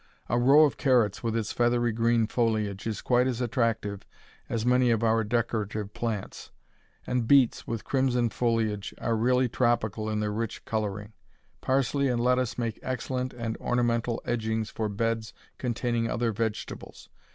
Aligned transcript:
A 0.29 0.39
row 0.39 0.63
of 0.65 0.77
carrots 0.77 1.21
with 1.21 1.37
its 1.37 1.51
feathery 1.53 1.91
green 1.91 2.25
foliage 2.25 2.87
is 2.87 3.03
quite 3.03 3.27
as 3.27 3.39
attractive 3.39 4.01
as 4.49 4.65
many 4.65 4.89
of 4.89 5.03
our 5.03 5.23
decorative 5.23 5.93
plants; 5.93 6.49
and 7.05 7.27
beets, 7.27 7.67
with 7.67 7.83
crimson 7.83 8.31
foliage, 8.31 8.95
are 8.97 9.15
really 9.15 9.47
tropical 9.47 10.09
in 10.09 10.19
their 10.19 10.33
rich 10.33 10.65
coloring. 10.65 11.13
Parsley 11.61 12.07
and 12.07 12.19
lettuce 12.19 12.57
make 12.57 12.79
excellent 12.81 13.31
and 13.35 13.55
ornamental 13.57 14.19
edgings 14.25 14.71
for 14.71 14.89
beds 14.89 15.35
containing 15.59 16.09
other 16.09 16.31
vegetables. 16.31 17.07